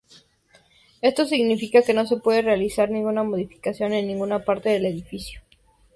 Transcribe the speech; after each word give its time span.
Esto 1.03 1.27
significa 1.27 1.83
que 1.83 1.93
no 1.93 2.07
se 2.07 2.17
puede 2.17 2.41
realizar 2.41 2.89
ninguna 2.89 3.21
modificación 3.21 3.93
en 3.93 4.07
ninguna 4.07 4.43
parte 4.43 4.69
del 4.69 4.87
edificio. 4.87 5.41